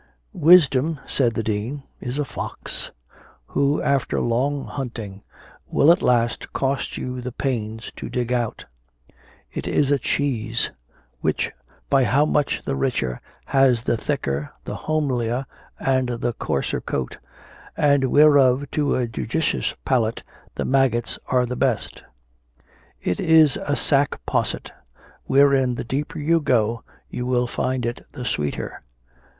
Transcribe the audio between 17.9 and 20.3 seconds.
whereof to a judicious palate